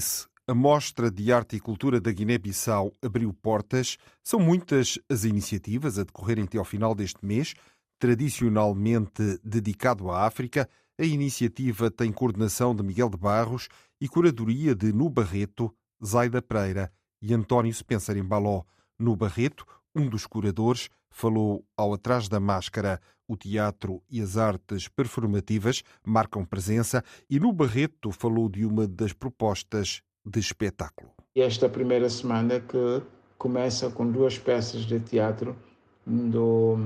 [0.00, 3.98] Moacbis, a Mostra de Arte e Cultura da Guiné-Bissau, abriu portas.
[4.24, 7.54] São muitas as iniciativas a decorrerem até ao final deste mês,
[7.98, 10.68] tradicionalmente dedicado à África.
[10.98, 13.68] A iniciativa tem coordenação de Miguel de Barros
[14.00, 15.72] e curadoria de Nu Barreto,
[16.04, 16.90] Zaida Pereira
[17.22, 18.64] e António Spencer Embaló.
[18.98, 19.64] No Barreto,
[19.94, 23.00] um dos curadores, falou ao Atrás da Máscara.
[23.30, 29.12] O teatro e as artes performativas marcam presença e no Barreto falou de uma das
[29.12, 31.12] propostas de espetáculo.
[31.36, 33.00] Esta primeira semana que
[33.38, 35.54] começa com duas peças de teatro,
[36.04, 36.76] do,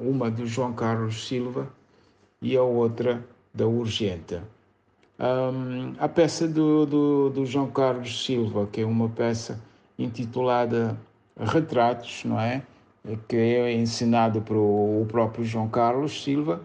[0.00, 1.70] uma do João Carlos Silva
[2.40, 4.40] e a outra da Urgente.
[5.18, 9.62] Um, a peça do, do, do João Carlos Silva, que é uma peça
[9.98, 10.98] intitulada
[11.36, 12.62] Retratos, não é?
[13.28, 16.60] Que é ensinado pelo próprio João Carlos Silva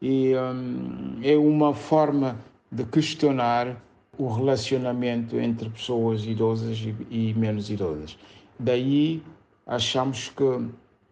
[0.00, 2.36] e um, é uma forma
[2.70, 3.76] de questionar
[4.18, 8.18] o relacionamento entre pessoas idosas e, e menos idosas.
[8.58, 9.22] Daí
[9.66, 10.68] achamos que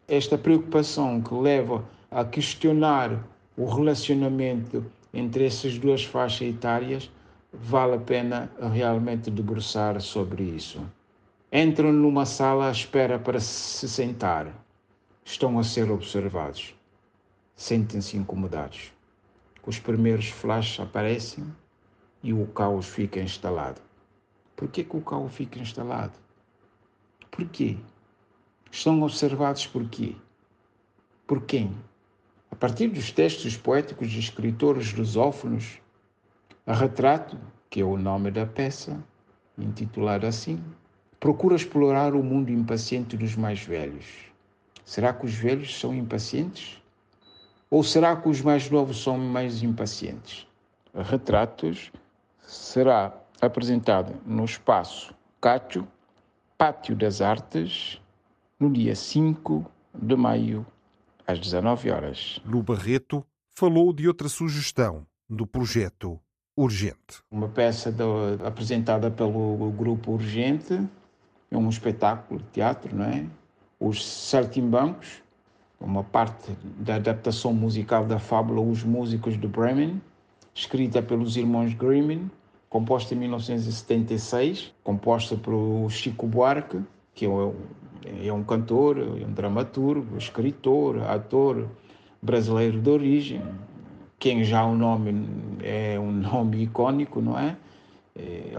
[0.08, 3.24] esta preocupação que leva a questionar
[3.56, 7.10] o relacionamento entre essas duas faixas etárias
[7.52, 10.80] vale a pena realmente debruçar sobre isso.
[11.50, 14.65] Entram numa sala à espera para se sentar
[15.26, 16.72] estão a ser observados.
[17.56, 18.92] Sentem-se incomodados.
[19.66, 21.44] Os primeiros flashes aparecem
[22.22, 23.80] e o caos fica instalado.
[24.54, 26.12] Por que, que o caos fica instalado?
[27.28, 27.76] Por quê?
[28.70, 30.14] Estão observados por quê?
[31.26, 31.76] Por quem?
[32.52, 35.80] A partir dos textos poéticos de escritores lusófonos,
[36.64, 37.36] a Retrato,
[37.68, 39.04] que é o nome da peça,
[39.58, 40.62] intitulada assim,
[41.18, 44.35] procura explorar o mundo impaciente dos mais velhos
[44.86, 46.80] Será que os velhos são impacientes?
[47.68, 50.46] Ou será que os mais novos são mais impacientes?
[50.94, 51.90] Retratos
[52.46, 55.86] será apresentado no espaço Cátio,
[56.56, 58.00] Pátio das Artes,
[58.60, 60.64] no dia 5 de maio,
[61.26, 62.40] às 19 horas.
[62.44, 66.18] No Barreto, falou de outra sugestão do projeto
[66.56, 67.22] Urgente.
[67.28, 70.80] Uma peça do, apresentada pelo grupo Urgente,
[71.50, 73.26] é um espetáculo de teatro, não é?
[73.78, 75.22] Os Saltimbancos,
[75.80, 80.00] uma parte da adaptação musical da fábula Os Músicos de Bremen,
[80.54, 82.30] escrita pelos irmãos Grimm,
[82.70, 86.80] composta em 1976, composta por Chico Buarque,
[87.14, 87.54] que é um,
[88.24, 91.68] é um cantor, é um dramaturgo, escritor, ator
[92.22, 93.42] brasileiro de origem,
[94.18, 97.56] quem já o nome é um nome icônico, não é?
[98.18, 98.54] É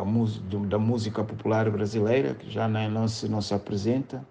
[0.67, 4.23] da música popular brasileira, que já não se, não se apresenta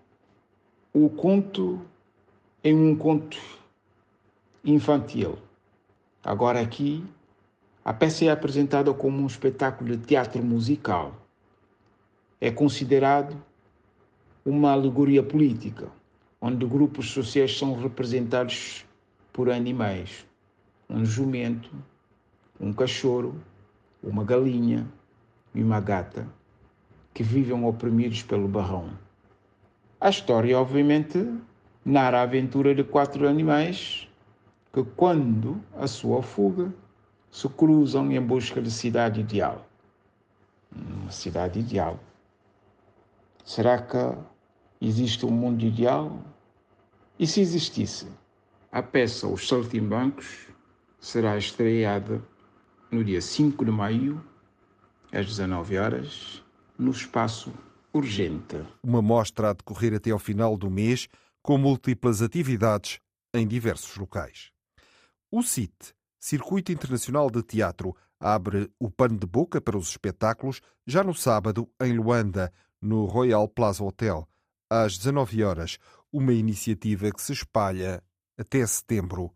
[0.98, 1.78] o conto
[2.64, 3.36] é um conto
[4.64, 5.36] infantil.
[6.24, 7.04] Agora aqui,
[7.84, 11.14] a peça é apresentada como um espetáculo de teatro musical.
[12.40, 13.36] É considerado
[14.42, 15.86] uma alegoria política,
[16.40, 18.86] onde grupos sociais são representados
[19.34, 20.26] por animais.
[20.88, 21.70] Um jumento,
[22.58, 23.34] um cachorro,
[24.02, 24.90] uma galinha
[25.54, 26.26] e uma gata
[27.12, 29.04] que vivem oprimidos pelo barrão.
[29.98, 31.26] A história, obviamente,
[31.82, 34.06] narra a aventura de quatro animais
[34.70, 36.70] que, quando a sua fuga,
[37.30, 39.66] se cruzam em busca de cidade ideal.
[40.70, 41.98] Uma cidade ideal.
[43.42, 43.96] Será que
[44.82, 46.18] existe um mundo ideal?
[47.18, 48.06] E se existisse?
[48.70, 50.48] A peça Os Saltimbancos
[51.00, 52.22] será estreada
[52.90, 54.22] no dia 5 de maio,
[55.10, 56.42] às 19 horas,
[56.78, 57.50] no espaço
[57.96, 58.56] urgente.
[58.82, 61.08] Uma mostra a decorrer até ao final do mês,
[61.42, 63.00] com múltiplas atividades
[63.34, 64.50] em diversos locais.
[65.30, 71.02] O CIT, Circuito Internacional de Teatro, abre o pano de boca para os espetáculos já
[71.02, 74.28] no sábado em Luanda, no Royal Plaza Hotel,
[74.70, 75.78] às 19 horas,
[76.12, 78.02] uma iniciativa que se espalha
[78.38, 79.34] até setembro.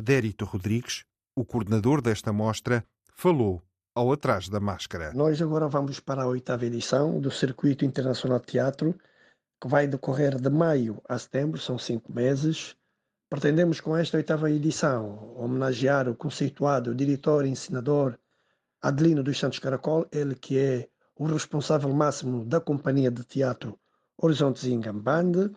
[0.00, 1.04] Dérito Rodrigues,
[1.34, 2.84] o coordenador desta mostra,
[3.14, 3.62] falou
[3.94, 5.12] ao Atrás da Máscara.
[5.14, 8.98] Nós agora vamos para a oitava edição do Circuito Internacional de Teatro,
[9.60, 12.76] que vai decorrer de maio a setembro, são cinco meses,
[13.32, 18.18] Pretendemos com esta oitava edição homenagear o conceituado diretor e ensinador
[18.82, 23.80] Adelino dos Santos Caracol, ele que é o responsável máximo da companhia de teatro
[24.18, 25.50] Horizontes Ingambande.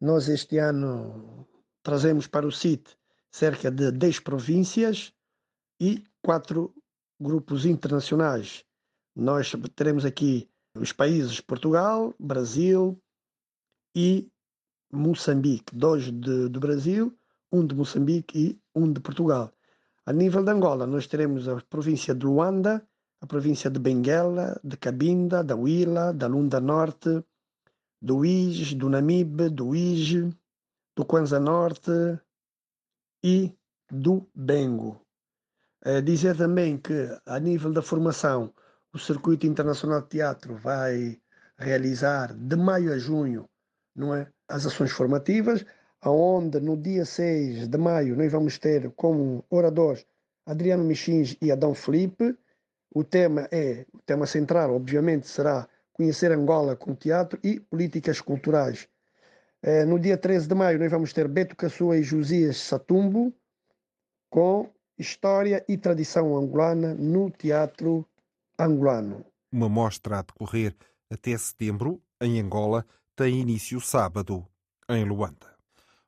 [0.00, 1.46] Nós este ano
[1.82, 2.96] trazemos para o CIT
[3.30, 5.12] cerca de 10 províncias
[5.78, 6.74] e quatro
[7.20, 8.64] grupos internacionais.
[9.14, 13.00] Nós teremos aqui os países Portugal, Brasil
[13.94, 14.28] e
[14.92, 17.16] Moçambique, dois de, do Brasil,
[17.52, 19.52] um de Moçambique e um de Portugal.
[20.06, 22.86] A nível de Angola, nós teremos a província de Luanda,
[23.20, 27.24] a província de Benguela, de Cabinda, da Huila, da Lunda Norte,
[28.02, 30.28] do Ige, do Namibe, do Ige,
[30.94, 31.90] do Kwanza Norte
[33.24, 33.50] e
[33.90, 35.03] do Bengo.
[35.84, 36.94] É dizer também que,
[37.26, 38.52] a nível da formação,
[38.92, 41.20] o Circuito Internacional de Teatro vai
[41.58, 43.48] realizar de maio a junho
[43.94, 45.64] não é, as ações formativas,
[46.00, 50.06] aonde no dia 6 de maio nós vamos ter como oradores
[50.46, 52.36] Adriano Michins e Adão Felipe.
[52.90, 58.88] O tema é, o tema central, obviamente, será conhecer Angola com teatro e políticas culturais.
[59.62, 63.34] É, no dia 13 de maio nós vamos ter Beto Caçua e Josias Satumbo
[64.30, 68.06] com História e Tradição Angolana no Teatro
[68.56, 69.26] Angolano.
[69.50, 70.72] Uma mostra a decorrer
[71.10, 72.86] até setembro, em Angola,
[73.16, 74.46] tem início sábado,
[74.88, 75.52] em Luanda.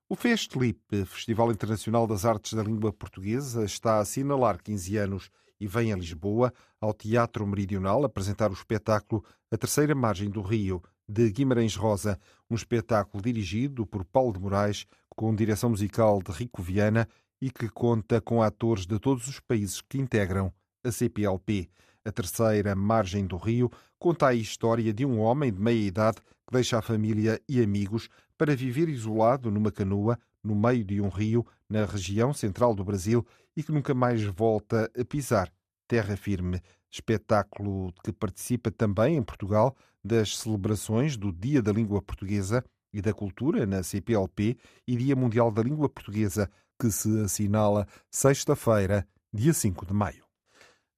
[0.09, 5.67] O Festlip, Festival Internacional das Artes da Língua Portuguesa, está a assinalar 15 anos e
[5.67, 11.29] vem a Lisboa, ao Teatro Meridional, apresentar o espetáculo A Terceira Margem do Rio, de
[11.33, 17.09] Guimarães Rosa, um espetáculo dirigido por Paulo de Moraes, com direção musical de Rico Viana
[17.41, 20.53] e que conta com atores de todos os países que integram
[20.85, 21.69] a CPLP.
[22.05, 26.53] A terceira margem do rio conta a história de um homem de meia idade que
[26.53, 31.45] deixa a família e amigos para viver isolado numa canoa no meio de um rio
[31.69, 35.53] na região central do Brasil e que nunca mais volta a pisar
[35.89, 36.61] terra firme.
[36.91, 43.13] Espetáculo que participa também em Portugal das celebrações do Dia da Língua Portuguesa e da
[43.13, 44.57] Cultura na CPLP
[44.87, 50.25] e Dia Mundial da Língua Portuguesa, que se assinala sexta-feira, dia 5 de maio.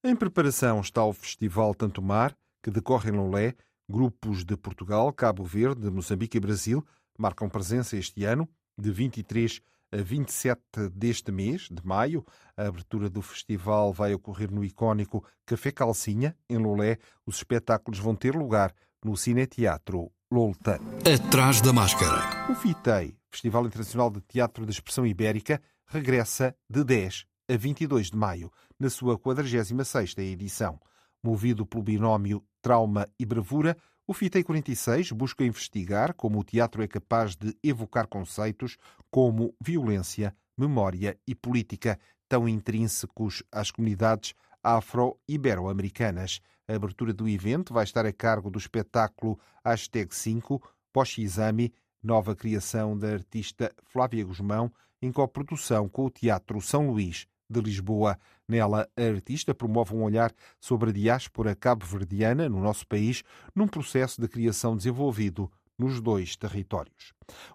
[0.02, 3.54] Em preparação está o Festival Tanto Mar, que decorre em Lolé.
[3.90, 6.86] Grupos de Portugal, Cabo Verde, Moçambique e Brasil
[7.19, 8.48] marcam presença este ano,
[8.78, 9.60] de 23
[9.90, 10.60] a 27
[10.92, 12.25] deste mês, de maio.
[12.56, 16.98] A abertura do festival vai ocorrer no icónico Café Calcinha, em Lolé.
[17.26, 18.72] Os espetáculos vão ter lugar
[19.04, 20.98] no Cineteatro Loltano.
[20.98, 22.50] Atrás da máscara.
[22.50, 28.16] O FITEI, Festival Internacional de Teatro de Expressão Ibérica, regressa de 10 a 22 de
[28.16, 30.78] maio, na sua 46ª edição.
[31.22, 33.76] Movido pelo binómio trauma e bravura,
[34.06, 38.76] o FITEI 46 busca investigar como o teatro é capaz de evocar conceitos
[39.10, 41.98] como violência, memória e política,
[42.28, 46.40] tão intrínsecos às comunidades afro-ibero-americanas.
[46.66, 51.72] A abertura do evento vai estar a cargo do espetáculo Hashtag 5, Poshizami,
[52.02, 58.18] nova criação da artista Flávia Guzmão, em coprodução com o Teatro São Luís de Lisboa.
[58.48, 63.22] Nela, a artista promove um olhar sobre a diáspora cabo-verdiana no nosso país,
[63.54, 67.12] num processo de criação desenvolvido nos dois territórios.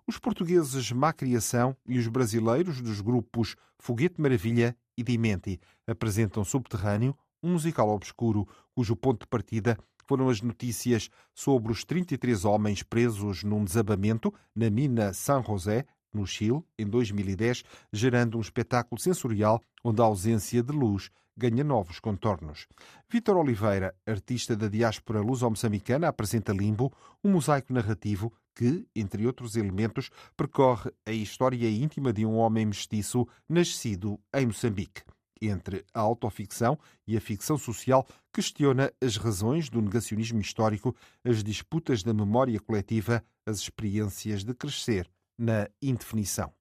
[0.07, 7.18] Os portugueses Má Criação e os brasileiros dos grupos Foguete Maravilha e Dimenti apresentam Subterrâneo,
[7.41, 13.43] um musical obscuro cujo ponto de partida foram as notícias sobre os 33 homens presos
[13.43, 20.01] num desabamento na mina San José, no Chile, em 2010, gerando um espetáculo sensorial onde
[20.01, 22.67] a ausência de luz ganha novos contornos.
[23.10, 26.93] Vítor Oliveira, artista da diáspora luso-moçambicana, apresenta Limbo,
[27.24, 33.27] um mosaico narrativo que, entre outros elementos, percorre a história íntima de um homem mestiço
[33.50, 35.01] nascido em Moçambique.
[35.42, 42.04] Entre a autoficção e a ficção social, questiona as razões do negacionismo histórico, as disputas
[42.04, 46.54] da memória coletiva, as experiências de crescer na indefinição.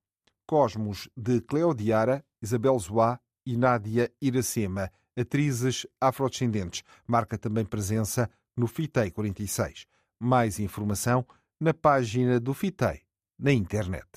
[0.47, 9.11] Cosmos de Cleodiara, Isabel Zoá e Nádia Iracema, atrizes afrodescendentes, marca também presença no FITEI
[9.11, 9.87] 46.
[10.19, 11.27] Mais informação
[11.61, 13.03] na página do FITEI,
[13.39, 14.09] na internet.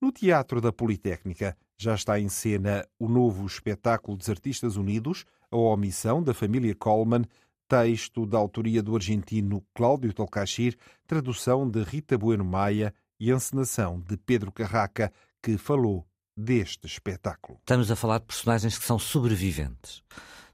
[0.00, 5.56] No Teatro da Politécnica já está em cena o novo espetáculo dos Artistas Unidos, A
[5.56, 7.24] Omissão da Família Coleman,
[7.68, 10.76] texto da autoria do argentino Cláudio Tolcachir,
[11.06, 15.12] tradução de Rita Bueno Maia e encenação de Pedro Carraca,
[15.42, 17.58] que falou deste espetáculo.
[17.60, 20.02] Estamos a falar de personagens que são sobreviventes.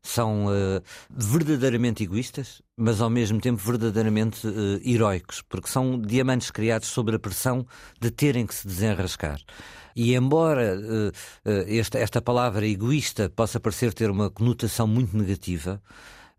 [0.03, 6.89] são uh, verdadeiramente egoístas, mas ao mesmo tempo verdadeiramente uh, heroicos, porque são diamantes criados
[6.89, 7.67] sob a pressão
[8.01, 9.41] de terem que se desenrascar.
[10.03, 11.13] E embora uh,
[11.69, 15.79] esta, esta palavra egoísta possa parecer ter uma conotação muito negativa,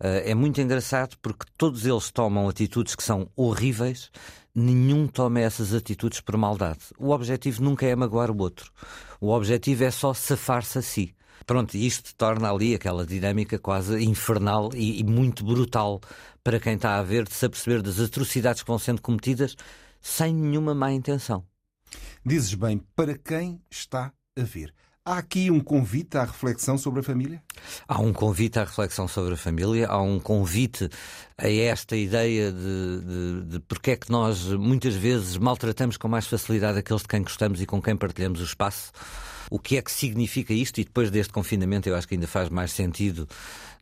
[0.03, 4.09] é muito engraçado porque todos eles tomam atitudes que são horríveis,
[4.55, 6.79] nenhum toma essas atitudes por maldade.
[6.97, 8.71] O objetivo nunca é magoar o outro.
[9.19, 11.15] O objetivo é só safar-se a si.
[11.45, 16.01] Pronto, isto torna ali aquela dinâmica quase infernal e, e muito brutal
[16.43, 19.55] para quem está a ver de se aperceber das atrocidades que vão sendo cometidas
[20.01, 21.50] sem nenhuma má intenção.
[22.25, 24.73] Dizes bem, para quem está a ver?
[25.03, 27.41] Há aqui um convite à reflexão sobre a família?
[27.87, 30.87] Há um convite à reflexão sobre a família, há um convite
[31.39, 36.27] a esta ideia de, de, de porque é que nós muitas vezes maltratamos com mais
[36.27, 38.91] facilidade aqueles de quem gostamos e com quem partilhamos o espaço
[39.51, 42.47] o que é que significa isto e depois deste confinamento eu acho que ainda faz
[42.47, 43.27] mais sentido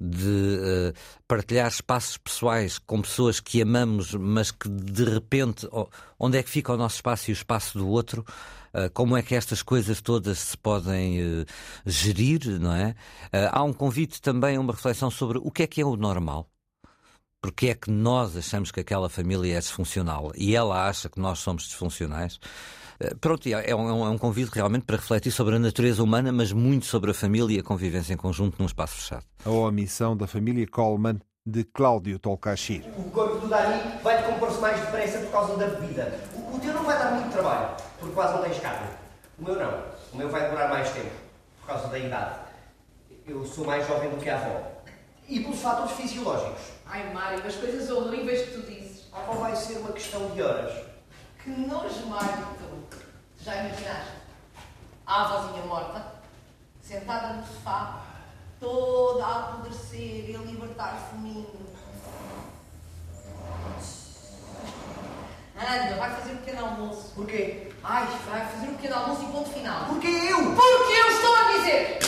[0.01, 0.93] de uh,
[1.27, 5.87] partilhar espaços pessoais com pessoas que amamos, mas que de repente oh,
[6.19, 8.25] onde é que fica o nosso espaço e o espaço do outro?
[8.73, 11.45] Uh, como é que estas coisas todas se podem uh,
[11.85, 12.95] gerir, não é?
[13.51, 16.49] há um convite também a uma reflexão sobre o que é que é o normal.
[17.41, 21.39] Porque é que nós achamos que aquela família é disfuncional e ela acha que nós
[21.39, 22.39] somos disfuncionais?
[22.99, 26.31] Eh, pronto, é, é um, é um convite realmente para refletir sobre a natureza humana,
[26.31, 29.23] mas muito sobre a família e a convivência em conjunto num espaço fechado.
[29.45, 32.83] A omissão da família Coleman de Cláudio Tolcachir.
[32.97, 36.19] O corpo do Dani vai decompor-se mais depressa por causa da bebida.
[36.35, 38.87] O, o teu não vai dar muito trabalho, porque quase não tens carne.
[39.39, 39.83] O meu não.
[40.13, 41.11] O meu vai demorar mais tempo,
[41.61, 42.35] por causa da idade.
[43.25, 44.61] Eu sou mais jovem do que a avó.
[45.27, 46.63] E pelos fatores fisiológicos.
[46.85, 49.07] Ai, Mário, as coisas horríveis que tu dizes.
[49.13, 50.73] A avó vai ser uma questão de horas.
[51.43, 52.58] Que nojo, Mário.
[53.43, 54.11] Já imaginaste?
[55.05, 56.21] A avózinha morta,
[56.81, 58.05] sentada no sofá,
[58.59, 61.47] toda a apodrecer e a libertar-se de mim.
[65.55, 67.13] Anda, vai fazer um pequeno almoço.
[67.15, 67.71] Porquê?
[67.83, 69.85] Ai, vai fazer um pequeno almoço e ponto final.
[69.87, 70.37] Porquê eu?
[70.37, 71.99] Porque eu estou a dizer!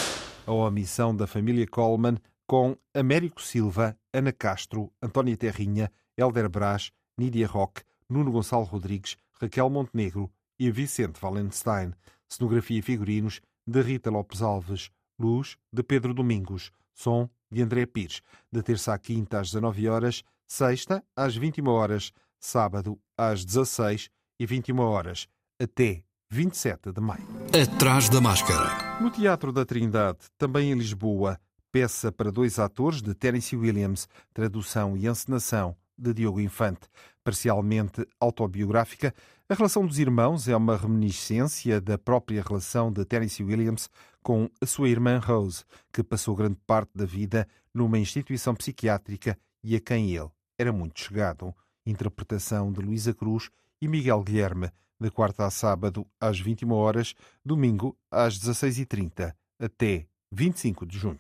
[0.45, 7.47] A omissão da família Coleman com Américo Silva, Ana Castro, Antónia Terrinha, Helder Brás, Nídia
[7.47, 10.29] Roque, Nuno Gonçalo Rodrigues, Raquel Montenegro
[10.61, 11.91] e Vicente Valenstein.
[12.29, 14.91] Cenografia e figurinos de Rita Lopes Alves.
[15.19, 16.71] Luz de Pedro Domingos.
[16.93, 18.21] Som de André Pires.
[18.51, 24.45] De terça à quinta às 19 horas, sexta às 21 horas, sábado às 16 e
[24.45, 25.27] 21 horas,
[25.59, 27.27] até 27 de maio.
[27.59, 29.01] Atrás da máscara.
[29.01, 31.39] No Teatro da Trindade, também em Lisboa,
[31.71, 36.87] peça para dois atores de Tennessee Williams, tradução e encenação de Diogo Infante.
[37.23, 39.13] Parcialmente autobiográfica,
[39.51, 43.89] a relação dos irmãos é uma reminiscência da própria relação de Tennessee Williams
[44.23, 49.75] com a sua irmã Rose, que passou grande parte da vida numa instituição psiquiátrica e
[49.75, 51.53] a quem ele era muito chegado.
[51.85, 53.49] Interpretação de Luísa Cruz
[53.81, 60.85] e Miguel Guilherme, de quarta a sábado às 21 horas, domingo às 16h30, até 25
[60.85, 61.19] de junho.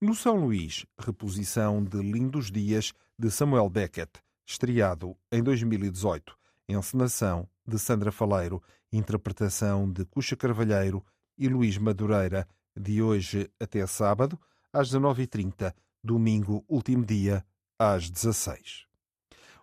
[0.00, 6.32] No São Luís, reposição de Lindos Dias de Samuel Beckett, estreado em 2018.
[6.68, 11.04] Encenação de Sandra Faleiro, interpretação de Cuxa Carvalheiro
[11.36, 12.46] e Luís Madureira,
[12.78, 14.38] de hoje até sábado,
[14.72, 17.44] às 19h30, domingo, último dia,
[17.78, 18.86] às 16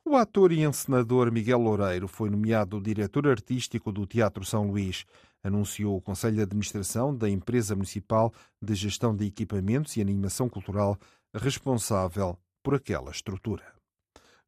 [0.05, 5.05] O ator e encenador Miguel Loureiro foi nomeado diretor artístico do Teatro São Luís
[5.43, 10.97] anunciou o Conselho de Administração da Empresa Municipal de Gestão de Equipamentos e Animação Cultural
[11.35, 13.63] responsável por aquela estrutura.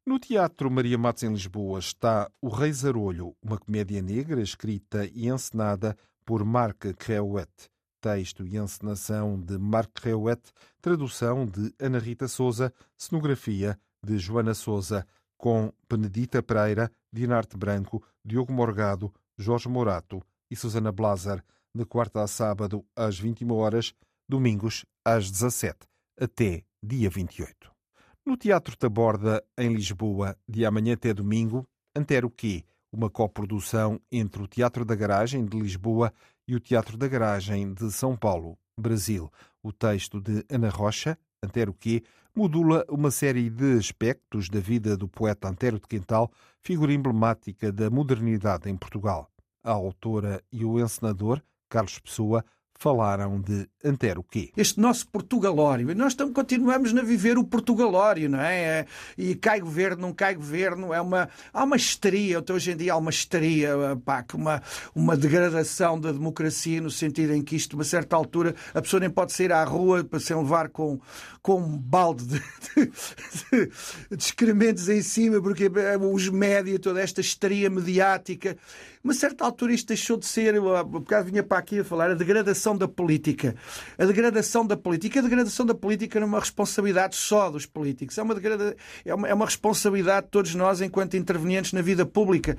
[0.08, 5.26] No Teatro Maria Matos em Lisboa está O Rei Zarolho, uma comédia negra escrita e
[5.26, 7.50] encenada por Marc Creuet.
[8.00, 10.40] Texto e encenação de Marc Creuet,
[10.80, 15.04] tradução de Ana Rita Souza, cenografia de Joana Souza,
[15.36, 21.42] com Benedita Pereira, Dinarte Branco, Diogo Morgado, Jorge Morato, e Susana Blaser,
[21.74, 23.92] de quarta a sábado às 21 horas,
[24.28, 25.78] domingos às 17
[26.16, 27.75] até dia 28.
[28.26, 31.64] No Teatro Taborda, em Lisboa, de amanhã até domingo,
[31.94, 36.12] Antero Quê, uma coprodução entre o Teatro da Garagem de Lisboa
[36.44, 39.30] e o Teatro da Garagem de São Paulo, Brasil.
[39.62, 42.02] O texto de Ana Rocha, Antero Quê,
[42.34, 46.28] modula uma série de aspectos da vida do poeta Antero de Quental,
[46.60, 49.30] figura emblemática da modernidade em Portugal.
[49.62, 52.44] A autora e o encenador, Carlos Pessoa,
[52.78, 54.50] falaram de Antero quê?
[54.56, 55.90] Este nosso Portugalório.
[55.90, 58.80] E nós estamos, continuamos a viver o Portugalório, não é?
[58.80, 58.86] é?
[59.16, 60.92] E cai governo, não cai governo.
[60.92, 62.42] É uma, há uma histeria.
[62.50, 63.70] Hoje em dia há uma histeria,
[64.04, 64.62] pá, uma,
[64.94, 69.00] uma degradação da democracia no sentido em que isto, a uma certa altura, a pessoa
[69.00, 71.00] nem pode sair à rua para se levar com,
[71.40, 72.40] com um balde de,
[72.76, 73.66] de,
[74.16, 75.70] de excrementos em cima, porque
[76.12, 78.56] os média, toda esta histeria mediática
[79.06, 82.14] uma certa altura isto deixou de ser, um bocado vinha para aqui a falar, a
[82.14, 83.54] degradação da política.
[83.98, 85.20] A degradação da política.
[85.20, 88.74] A degradação da política não é uma responsabilidade só dos políticos, é uma, degrada...
[89.04, 92.56] é uma, é uma responsabilidade de todos nós enquanto intervenientes na vida pública.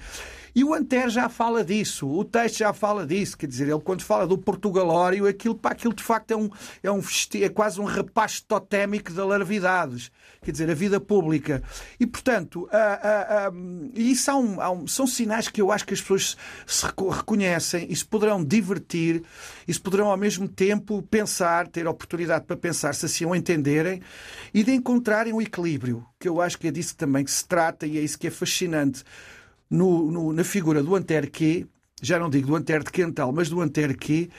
[0.56, 4.02] E o Anter já fala disso, o texto já fala disso, quer dizer, ele quando
[4.02, 6.50] fala do Portugalório, aquilo, pá, aquilo de facto é, um,
[6.82, 7.02] é, um,
[7.36, 10.12] é quase um repasto totémico de larvidades,
[10.42, 11.62] quer dizer, a vida pública.
[12.00, 13.52] E, portanto, a, a, a,
[13.94, 17.88] isso há um, há um, são sinais que eu acho que as pessoas se reconhecem
[17.90, 19.24] e se poderão divertir
[19.68, 24.02] e se poderão ao mesmo tempo pensar, ter oportunidade para pensar se assim o entenderem
[24.54, 27.86] e de encontrarem um equilíbrio, que eu acho que é disso também que se trata
[27.88, 29.04] e é isso que é fascinante
[29.70, 31.68] no, no, na figura do Anterque,
[32.02, 34.30] já não digo do Anter de Quental, mas do Anterque,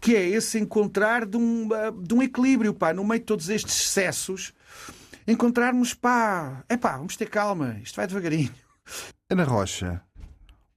[0.00, 1.68] que é esse encontrar de um,
[2.02, 4.52] de um equilíbrio, pá, no meio de todos estes excessos,
[5.26, 8.52] encontrarmos, pá, é pá, vamos ter calma, isto vai devagarinho.
[9.30, 10.02] Ana Rocha,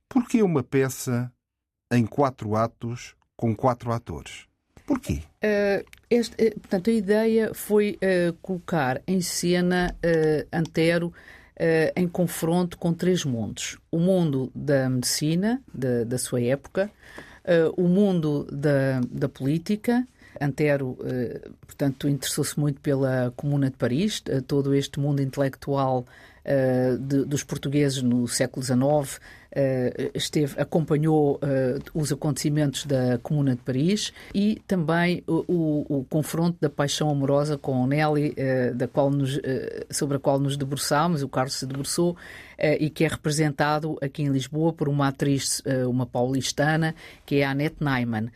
[0.07, 1.31] porquê uma peça
[1.91, 4.45] em quatro atos com quatro atores?
[4.85, 5.21] Porquê?
[5.41, 9.95] Uh, este, uh, portanto, a ideia foi uh, colocar em cena
[10.51, 11.13] Antero
[11.93, 16.89] em confronto com três mundos: o mundo da medicina, da, da sua época,
[17.75, 20.07] o mundo da, da política.
[20.39, 20.97] Antero,
[21.67, 26.05] portanto, interessou-se muito pela Comuna de Paris, todo este mundo intelectual
[26.99, 33.61] de, dos portugueses no século XIX, uh, esteve, acompanhou uh, os acontecimentos da Comuna de
[33.61, 39.09] Paris e também o, o, o confronto da paixão amorosa com Nelly, uh, da qual
[39.09, 39.39] nos,
[39.89, 42.15] sobre a qual nos debruçámos, o Carlos se debruçou,
[42.79, 46.93] e que é representado aqui em Lisboa por uma atriz, uma paulistana,
[47.25, 48.29] que é a Annette Neyman,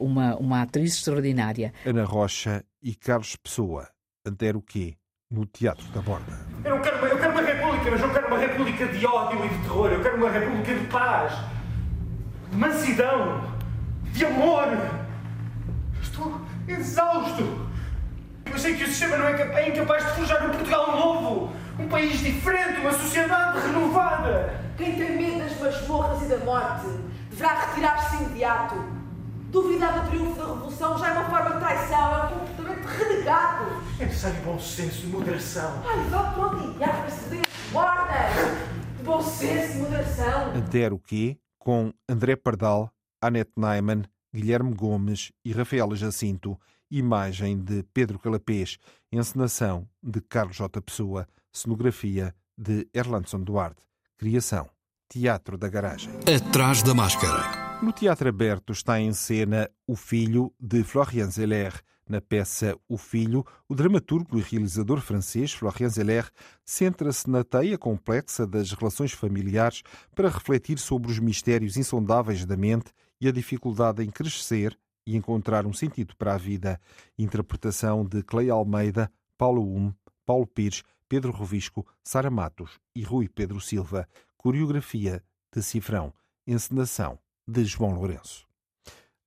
[0.00, 1.72] uma, uma atriz extraordinária.
[1.84, 3.88] Ana Rocha e Carlos Pessoa.
[4.24, 4.94] Antero o quê?
[5.30, 6.32] no Teatro da Borda.
[6.64, 7.42] Eu não quero uma, eu quero uma
[7.84, 9.88] república, mas não quero uma república de ódio e de terror.
[9.90, 11.32] Eu quero uma república de paz,
[12.50, 13.42] de mansidão,
[14.12, 14.68] de amor.
[16.02, 17.68] Estou exausto.
[18.46, 21.88] Eu sei que o sistema não é, é incapaz de forjar um Portugal novo, um
[21.88, 24.54] país diferente, uma sociedade renovada.
[24.76, 26.86] Quem tem medo das masmorras e da morte
[27.30, 29.04] deverá retirar-se imediato
[29.54, 33.82] Duvidar do triunfo da revolução já é uma forma de traição, é um comportamento renegado.
[34.24, 35.82] Necessário bom senso e moderação.
[35.84, 36.32] Ai, vá
[36.78, 38.96] para ceder mornas!
[38.96, 40.54] De bom senso e moderação.
[40.56, 41.36] Até o quê?
[41.58, 46.58] Com André Pardal, Annette Neyman, Guilherme Gomes e Rafaela Jacinto,
[46.90, 48.78] imagem de Pedro Calapés,
[49.12, 50.80] encenação de Carlos J.
[50.80, 53.82] Pessoa, cenografia de Erlandson Duarte,
[54.16, 54.70] criação
[55.06, 56.10] Teatro da Garagem.
[56.34, 57.78] Atrás da máscara.
[57.82, 61.74] No Teatro Aberto está em cena O Filho, de Florian Zeller.
[62.06, 66.30] Na peça O Filho, o dramaturgo e realizador francês Florian Zeller
[66.64, 69.82] centra-se na teia complexa das relações familiares
[70.14, 75.66] para refletir sobre os mistérios insondáveis da mente e a dificuldade em crescer e encontrar
[75.66, 76.78] um sentido para a vida.
[77.18, 79.92] Interpretação de Clay Almeida, Paulo Um,
[80.26, 84.06] Paulo Pires, Pedro Rovisco, Sara Matos e Rui Pedro Silva.
[84.36, 85.22] Coreografia
[85.54, 86.12] de Cifrão.
[86.46, 88.46] Encenação de João Lourenço.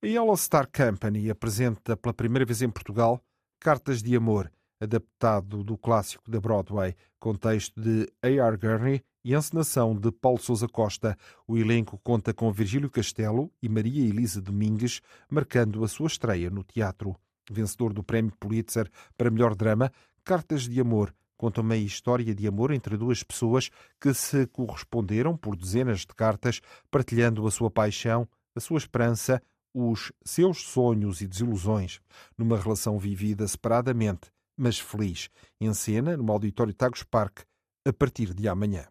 [0.00, 3.20] A Yellow Star Company apresenta pela primeira vez em Portugal
[3.58, 4.48] Cartas de Amor,
[4.80, 8.56] adaptado do clássico da Broadway, com texto de A.R.
[8.56, 11.18] Gurney e encenação de Paulo Sousa Costa.
[11.48, 16.62] O elenco conta com Virgílio Castelo e Maria Elisa Domingues, marcando a sua estreia no
[16.62, 17.16] teatro.
[17.50, 19.90] Vencedor do Prémio Pulitzer para melhor drama,
[20.22, 25.56] Cartas de Amor conta uma história de amor entre duas pessoas que se corresponderam por
[25.56, 29.40] dezenas de cartas, partilhando a sua paixão, a sua esperança,
[29.74, 32.00] os seus sonhos e desilusões,
[32.36, 37.40] numa relação vivida separadamente, mas feliz, em cena no Auditório Tagus Park,
[37.86, 38.86] a partir de amanhã.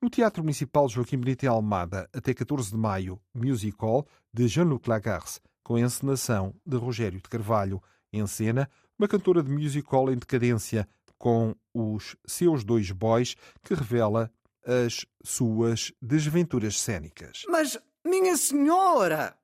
[0.00, 5.40] No Teatro Municipal Joaquim Benito Almada, até 14 de maio, Music Hall, de Jean-Luc Lagarce,
[5.62, 7.80] com encenação de Rogério de Carvalho.
[8.12, 10.86] Em cena, uma cantora de music hall em decadência,
[11.16, 14.30] com os seus dois boys, que revela
[14.66, 17.42] as suas desventuras cênicas.
[17.48, 19.36] Mas, minha senhora!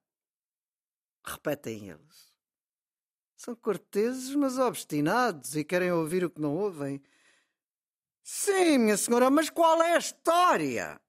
[1.29, 2.33] Repetem eles.
[3.37, 7.01] São corteses, mas obstinados e querem ouvir o que não ouvem.
[8.23, 11.01] Sim, minha senhora, mas qual é a história?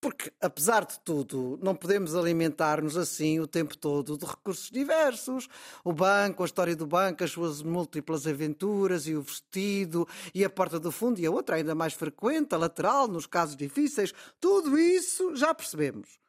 [0.00, 5.48] Porque, apesar de tudo, não podemos alimentar-nos assim o tempo todo de recursos diversos.
[5.82, 10.50] O banco, a história do banco, as suas múltiplas aventuras e o vestido e a
[10.50, 14.12] porta do fundo e a outra ainda mais frequente, a lateral, nos casos difíceis.
[14.40, 16.20] Tudo isso já percebemos.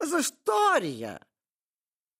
[0.00, 1.20] Mas a história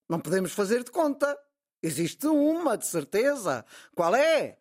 [0.09, 1.39] não podemos fazer de conta.
[1.83, 3.65] Existe uma, de certeza.
[3.95, 4.59] Qual é?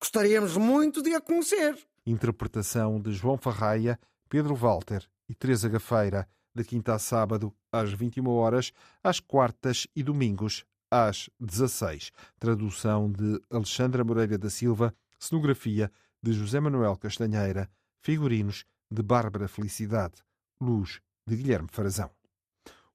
[0.00, 1.78] Gostaríamos muito de a conhecer.
[2.04, 3.98] Interpretação de João Farraia,
[4.28, 8.72] Pedro Walter e Teresa Gafeira, de quinta a sábado, às 21 horas,
[9.02, 12.10] às quartas e domingos, às 16.
[12.38, 15.90] Tradução de Alexandra Moreira da Silva, cenografia
[16.22, 17.70] de José Manuel Castanheira,
[18.02, 20.22] figurinos de Bárbara Felicidade,
[20.60, 22.10] luz de Guilherme Farazão.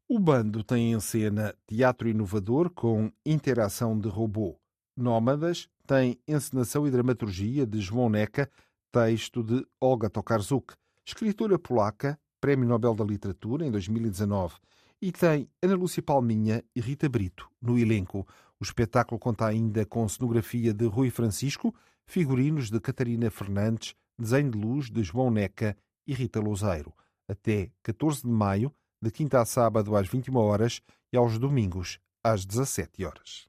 [0.08, 4.56] O bando tem em cena teatro inovador com interação de robô.
[4.96, 8.48] Nómadas tem encenação e dramaturgia de João Neca,
[8.92, 14.54] texto de Olga Tokarzuk, escritora polaca, Prémio Nobel da Literatura em 2019.
[15.02, 18.28] E tem Ana Lúcia Palminha e Rita Brito no elenco.
[18.60, 21.74] O espetáculo conta ainda com cenografia de Rui Francisco,
[22.06, 26.94] figurinos de Catarina Fernandes, desenho de luz de João Neca e Rita Louzeiro.
[27.28, 30.82] Até 14 de maio, de quinta a sábado às 21 horas
[31.12, 33.48] e aos domingos às 17 horas.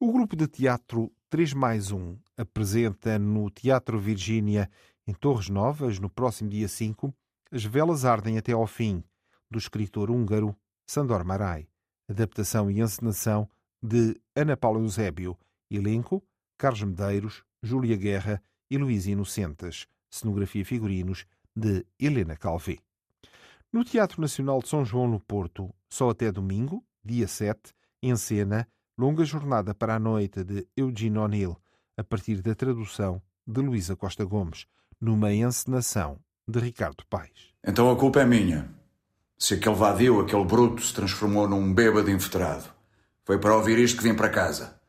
[0.00, 4.70] O grupo de teatro 3 mais 1 apresenta no Teatro Virgínia,
[5.06, 7.12] em Torres Novas, no próximo dia 5,
[7.50, 9.02] As Velas Ardem até ao Fim,
[9.50, 11.68] do escritor húngaro Sandor Marai.
[12.08, 13.48] Adaptação e encenação
[13.82, 15.36] de Ana Paula Eusébio.
[15.70, 16.22] Elenco:
[16.56, 19.86] Carlos Medeiros, Júlia Guerra e Luís Inocentes.
[20.10, 22.78] Cenografia e figurinos de Helena Calvé.
[23.70, 28.66] No Teatro Nacional de São João, no Porto, só até domingo, dia 7, em cena
[28.96, 31.54] Longa Jornada para a Noite de Eugene O'Neill,
[31.94, 34.66] a partir da tradução de Luísa Costa Gomes,
[34.98, 37.52] numa encenação de Ricardo Paes.
[37.62, 38.70] Então a culpa é minha.
[39.36, 42.70] Se aquele vadio, aquele bruto, se transformou num bêbado infiltrado.
[43.22, 44.80] Foi para ouvir isto que vim para casa.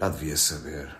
[0.00, 0.96] Já devia saber.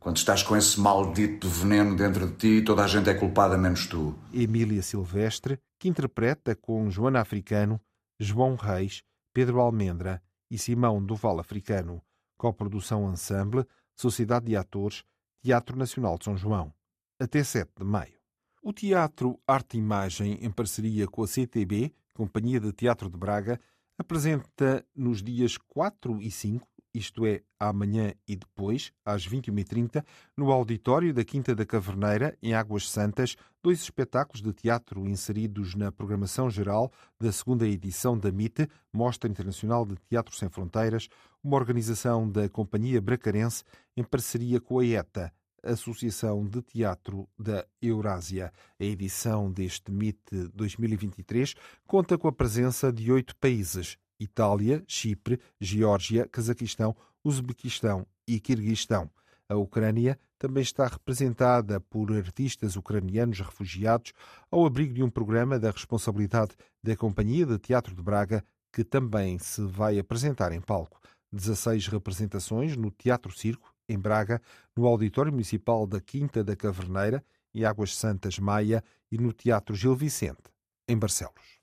[0.00, 3.86] Quando estás com esse maldito veneno dentro de ti, toda a gente é culpada menos
[3.86, 4.18] tu.
[4.32, 7.80] Emília Silvestre, que interpreta com Joana Africano,
[8.18, 12.02] João Reis, Pedro Almendra e Simão do Val Africano.
[12.36, 15.04] Coprodução Ensemble, Sociedade de Atores,
[15.42, 16.72] Teatro Nacional de São João.
[17.18, 18.16] Até 7 de maio.
[18.62, 23.60] O Teatro Arte e Imagem, em parceria com a CTB, Companhia de Teatro de Braga,
[23.98, 30.04] apresenta nos dias 4 e 5 isto é, amanhã e depois, às 21h30,
[30.36, 35.92] no auditório da Quinta da Caverneira, em Águas Santas, dois espetáculos de teatro inseridos na
[35.92, 41.08] programação geral da segunda edição da MIT, Mostra Internacional de Teatro Sem Fronteiras,
[41.42, 43.62] uma organização da Companhia Bracarense
[43.96, 45.32] em parceria com a ETA,
[45.62, 48.52] Associação de Teatro da Eurásia.
[48.78, 51.54] A edição deste MIT 2023
[51.86, 59.10] conta com a presença de oito países, Itália, Chipre, Geórgia, Cazaquistão, Uzbequistão e Quirguistão.
[59.48, 64.12] A Ucrânia também está representada por artistas ucranianos refugiados
[64.50, 69.38] ao abrigo de um programa da responsabilidade da Companhia de Teatro de Braga, que também
[69.38, 71.00] se vai apresentar em palco.
[71.32, 74.40] 16 representações no Teatro Circo, em Braga,
[74.76, 77.24] no Auditório Municipal da Quinta da Caverneira,
[77.54, 80.50] em Águas Santas Maia e no Teatro Gil Vicente,
[80.88, 81.55] em Barcelos.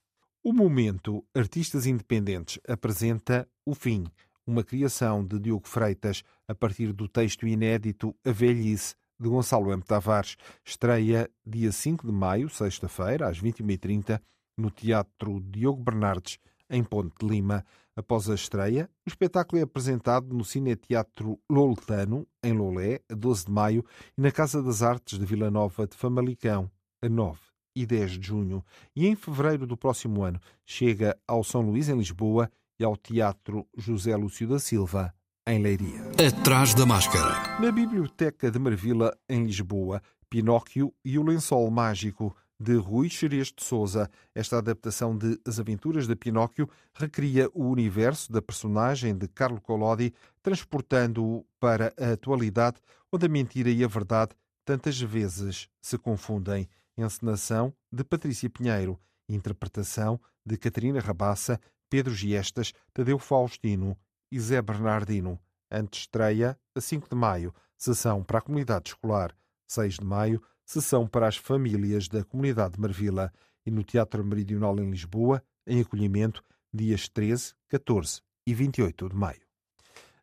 [0.45, 4.03] O Momento Artistas Independentes apresenta O Fim,
[4.45, 9.81] uma criação de Diogo Freitas a partir do texto inédito A Velhice, de Gonçalo M.
[9.81, 10.35] Tavares.
[10.65, 14.19] Estreia dia 5 de maio, sexta-feira, às 21h30,
[14.57, 16.37] no Teatro Diogo Bernardes,
[16.69, 17.65] em Ponte de Lima.
[17.95, 23.51] Após a estreia, o espetáculo é apresentado no Cineteatro Loletano, em Lolé, a 12 de
[23.51, 23.85] maio,
[24.17, 26.69] e na Casa das Artes de Vila Nova de Famalicão,
[27.01, 28.63] a 9 e 10 de junho,
[28.95, 33.67] e em fevereiro do próximo ano chega ao São Luís, em Lisboa, e ao Teatro
[33.77, 35.13] José Lúcio da Silva,
[35.47, 36.01] em Leiria.
[36.27, 37.59] Atrás da máscara.
[37.59, 43.63] Na Biblioteca de Marvila, em Lisboa, Pinóquio e o Lençol Mágico, de Rui Xerez de
[43.63, 44.09] Souza.
[44.33, 50.13] Esta adaptação de As Aventuras de Pinóquio recria o universo da personagem de Carlo Collodi,
[50.41, 52.77] transportando-o para a atualidade,
[53.11, 54.31] onde a mentira e a verdade
[54.65, 56.67] tantas vezes se confundem.
[56.97, 58.99] Encenação de Patrícia Pinheiro.
[59.27, 63.97] Interpretação de Catarina Rabassa, Pedro Giestas, Tadeu Faustino
[64.31, 65.39] e Zé Bernardino.
[65.71, 67.53] Antestreia a 5 de maio.
[67.77, 69.35] Sessão para a comunidade escolar.
[69.67, 70.41] 6 de maio.
[70.65, 73.33] Sessão para as famílias da comunidade de Marvila.
[73.65, 79.41] E no Teatro Meridional em Lisboa, em acolhimento, dias 13, 14 e 28 de maio.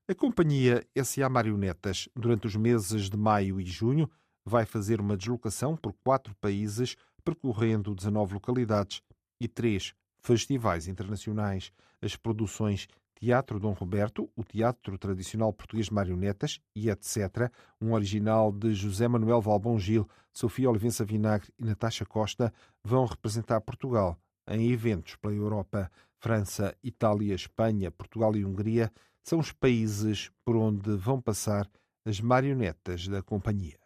[0.07, 1.29] A companhia S.A.
[1.29, 4.11] Marionetas, durante os meses de maio e junho,
[4.51, 9.01] vai fazer uma deslocação por quatro países percorrendo 19 localidades
[9.41, 11.73] e três festivais internacionais.
[12.03, 17.49] As produções Teatro Dom Roberto, o Teatro Tradicional Português Marionetas e etc.,
[17.81, 23.61] um original de José Manuel Valbon Gil, Sofia Olivença Vinagre e Natasha Costa, vão representar
[23.61, 25.89] Portugal em eventos pela Europa.
[26.19, 28.91] França, Itália, Espanha, Portugal e Hungria
[29.23, 31.71] são os países por onde vão passar
[32.05, 33.80] as marionetas da companhia.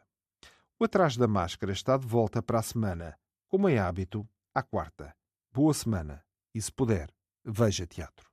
[0.84, 3.16] Atrás da Máscara está de volta para a semana,
[3.48, 5.14] como é hábito, à quarta.
[5.50, 6.22] Boa semana
[6.54, 7.08] e, se puder,
[7.42, 8.28] veja teatro.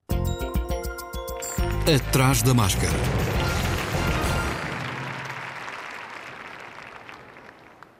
[1.87, 2.91] Atrás da Máscara.